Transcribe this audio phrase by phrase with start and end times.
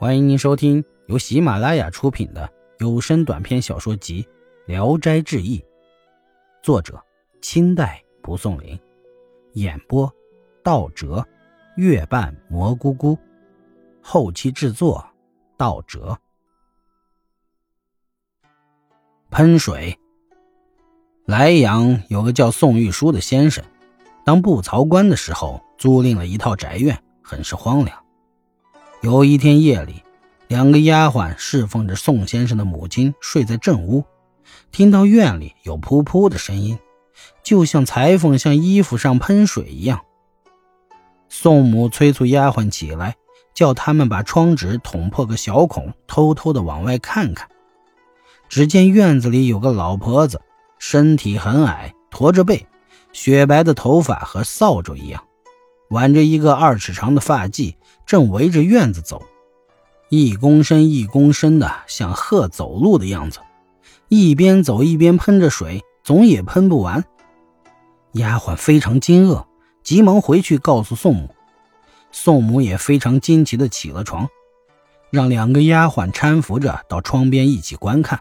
[0.00, 4.22] 欢迎您收听由喜马拉雅出品的有声短篇小说集
[4.64, 5.58] 《聊斋志异》，
[6.62, 6.98] 作者
[7.42, 8.80] 清代蒲松龄，
[9.52, 10.10] 演播
[10.64, 11.22] 道哲、
[11.76, 13.18] 月半蘑菇菇，
[14.00, 15.06] 后期制作
[15.58, 16.18] 道哲。
[19.30, 19.98] 喷水。
[21.26, 23.62] 莱阳有个叫宋玉书的先生，
[24.24, 28.02] 当布曹官的时候，租赁了一套宅院，很是荒凉。
[29.02, 30.02] 有一天夜里，
[30.46, 34.04] 两个丫鬟侍奉着宋先生的母亲睡在正屋，
[34.70, 36.78] 听到院里有噗噗的声音，
[37.42, 40.02] 就像裁缝向衣服上喷水一样。
[41.30, 43.16] 宋母催促丫鬟起来，
[43.54, 47.48] 叫他们把窗纸捅破个小孔，偷偷的往外看看。
[48.50, 50.42] 只见院子里有个老婆子，
[50.78, 52.66] 身体很矮，驼着背，
[53.12, 55.24] 雪白的头发和扫帚一样。
[55.90, 57.74] 挽着一个二尺长的发髻，
[58.06, 59.22] 正围着院子走，
[60.08, 63.40] 一躬身一躬身的，像鹤走路的样子，
[64.08, 67.04] 一边走一边喷着水，总也喷不完。
[68.12, 69.46] 丫鬟非常惊愕，
[69.82, 71.34] 急忙回去告诉宋母。
[72.12, 74.28] 宋母也非常惊奇的起了床，
[75.10, 78.20] 让两个丫鬟搀扶着到窗边一起观看。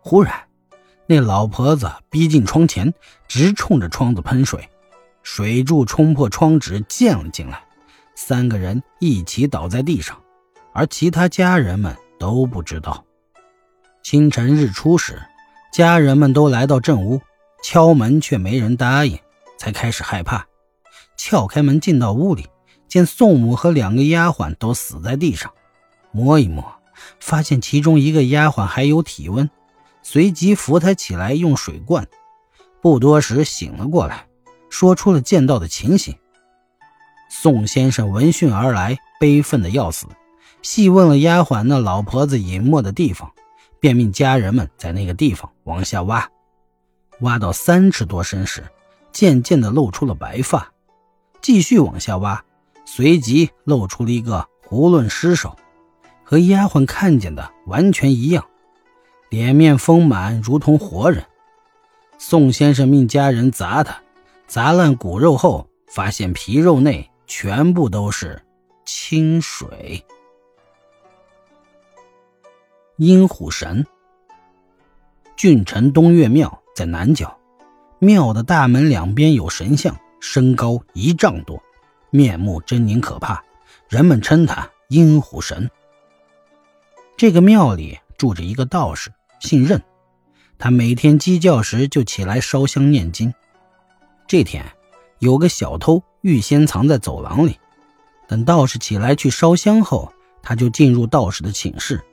[0.00, 0.32] 忽然，
[1.06, 2.94] 那老婆子逼近窗前，
[3.26, 4.68] 直冲着窗子喷水。
[5.30, 7.62] 水柱冲破窗纸溅了进来，
[8.14, 10.18] 三个人一起倒在地上，
[10.72, 13.04] 而其他家人们都不知道。
[14.02, 15.20] 清晨日出时，
[15.70, 17.20] 家人们都来到正屋，
[17.62, 19.18] 敲门却没人答应，
[19.58, 20.46] 才开始害怕。
[21.18, 22.46] 撬开门进到屋里，
[22.88, 25.52] 见宋母和两个丫鬟都死在地上，
[26.10, 26.64] 摸一摸，
[27.20, 29.48] 发现其中一个丫鬟还有体温，
[30.02, 32.08] 随即扶她起来用水灌，
[32.80, 34.26] 不多时醒了过来。
[34.70, 36.14] 说出了见到的情形。
[37.30, 40.06] 宋先生闻讯而来，悲愤的要死，
[40.62, 43.30] 细问了丫鬟那老婆子隐没的地方，
[43.80, 46.28] 便命家人们在那个地方往下挖。
[47.20, 48.64] 挖到三尺多深时，
[49.12, 50.72] 渐渐的露出了白发。
[51.40, 52.44] 继续往下挖，
[52.84, 55.56] 随即露出了一个囫囵尸首，
[56.24, 58.44] 和丫鬟看见的完全一样，
[59.28, 61.24] 脸面丰满，如同活人。
[62.18, 64.00] 宋先生命家人砸他。
[64.48, 68.42] 砸烂骨肉后，发现皮肉内全部都是
[68.86, 70.02] 清水。
[72.96, 73.86] 阴虎神，
[75.36, 77.38] 郡城东岳庙在南角，
[77.98, 81.62] 庙的大门两边有神像，身高一丈多，
[82.08, 83.44] 面目狰狞可怕，
[83.86, 85.70] 人们称他阴虎神。
[87.18, 89.82] 这个庙里住着一个道士，姓任，
[90.56, 93.34] 他每天鸡叫时就起来烧香念经。
[94.28, 94.62] 这天，
[95.20, 97.58] 有个小偷预先藏在走廊里，
[98.28, 100.12] 等道士起来去烧香后，
[100.42, 102.04] 他就进入道士的寝室，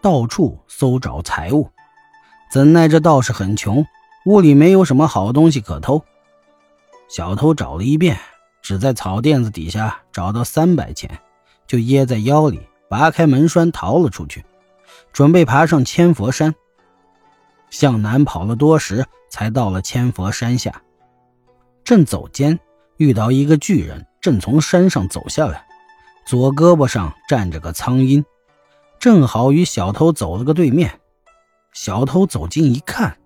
[0.00, 1.68] 到处搜找财物。
[2.48, 3.84] 怎奈这道士很穷，
[4.26, 6.00] 屋里没有什么好东西可偷。
[7.08, 8.20] 小偷找了一遍，
[8.62, 11.18] 只在草垫子底下找到三百钱，
[11.66, 14.44] 就掖在腰里，拔开门栓逃了出去，
[15.12, 16.54] 准备爬上千佛山。
[17.68, 20.80] 向南跑了多时，才到了千佛山下。
[21.84, 22.58] 正走间，
[22.96, 25.66] 遇到一个巨人，正从山上走下来，
[26.24, 28.24] 左胳膊上站着个苍鹰，
[28.98, 30.98] 正好与小偷走了个对面。
[31.74, 33.18] 小偷走近一看，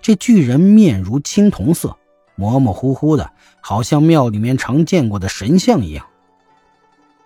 [0.00, 1.96] 这巨人面如青铜色，
[2.36, 6.06] 模模糊糊的，好像庙里面常见过的神像一样。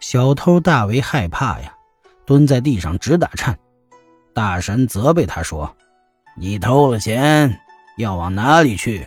[0.00, 1.75] 小偷大为害怕呀，
[2.25, 3.59] 蹲在地上直打颤。
[4.32, 5.76] 大神责备他说
[6.38, 7.60] ：“你偷了钱，
[7.99, 9.06] 要往哪里去？”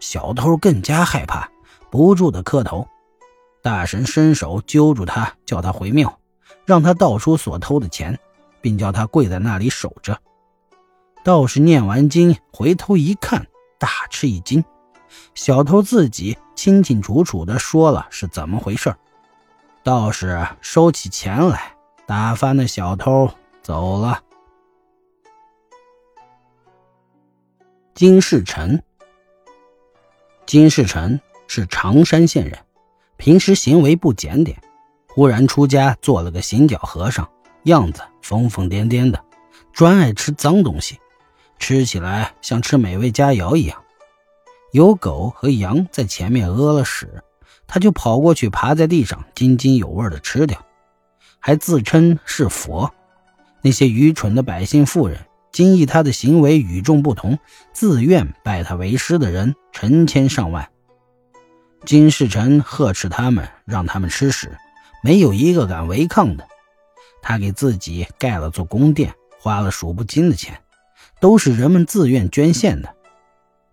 [0.00, 1.48] 小偷更加害怕，
[1.90, 2.88] 不住的磕头。
[3.62, 6.18] 大神伸手揪住他，叫他回庙，
[6.64, 8.18] 让他道出所偷的钱，
[8.62, 10.18] 并叫他跪在那里守着。
[11.22, 13.46] 道士念完经，回头一看，
[13.78, 14.64] 大吃一惊。
[15.34, 18.94] 小偷自己清清楚楚的说了是怎么回事。
[19.82, 21.76] 道士收起钱来，
[22.06, 23.30] 打发那小偷
[23.62, 24.22] 走了。
[27.94, 28.80] 金世成。
[30.50, 32.58] 金世臣是常山县人，
[33.16, 34.60] 平时行为不检点，
[35.06, 37.30] 忽然出家做了个行脚和尚，
[37.66, 39.24] 样子疯疯癫癫的，
[39.72, 40.98] 专爱吃脏东西，
[41.60, 43.80] 吃起来像吃美味佳肴一样。
[44.72, 47.22] 有狗和羊在前面屙了屎，
[47.68, 50.60] 他就跑过去爬在地上津津有味的吃掉，
[51.38, 52.92] 还自称是佛。
[53.62, 55.16] 那些愚蠢的百姓妇人。
[55.52, 57.38] 惊异他的行为与众不同，
[57.72, 60.68] 自愿拜他为师的人成千上万。
[61.84, 64.56] 金世臣呵斥他们，让他们吃屎，
[65.02, 66.46] 没有一个敢违抗的。
[67.22, 70.60] 他给自己盖了座宫殿，花了数不清的钱，
[71.20, 72.94] 都是人们自愿捐献的。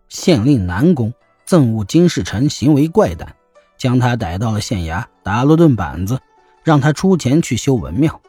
[0.09, 1.13] 县令南宫
[1.45, 3.35] 憎恶金世臣行为怪诞，
[3.77, 6.19] 将他逮到了县衙，打了顿板子，
[6.63, 8.21] 让他出钱去修文庙。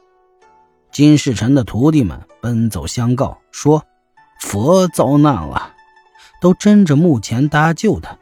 [0.98, 3.84] 金世成的徒弟们奔走相告说
[4.42, 5.76] ：“佛遭难了。”
[6.42, 8.18] 都争着墓前搭救他，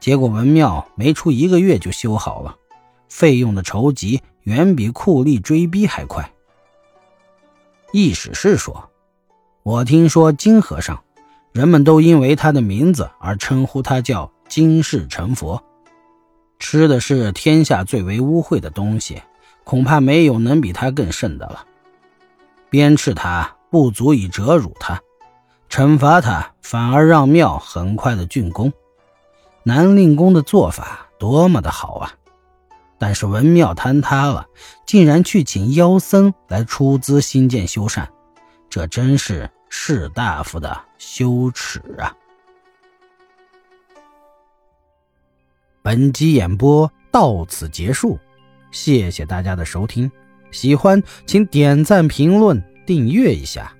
[0.00, 2.56] 结果文庙没出一个月就修好了，
[3.08, 6.30] 费用的筹集远比酷吏追逼还快。
[7.90, 8.90] 易史是说
[9.64, 11.02] ：“我听说金和尚，
[11.52, 15.64] 人们都因为他的名字而称呼他叫金世成佛，
[16.58, 19.22] 吃的是天下最为污秽的东西，
[19.64, 21.64] 恐怕没有能比他更甚的了。
[22.74, 25.00] 鞭笞他不足以折辱他。”
[25.70, 28.72] 惩罚他，反而让庙很快的竣工。
[29.62, 32.12] 南令公的做法多么的好啊！
[32.98, 34.48] 但是文庙坍塌了，
[34.84, 38.08] 竟然去请妖僧来出资兴建修缮，
[38.68, 42.12] 这真是士大夫的羞耻啊！
[45.80, 48.18] 本集演播到此结束，
[48.72, 50.10] 谢谢大家的收听。
[50.54, 53.72] 喜欢请点赞、评论、订阅一下。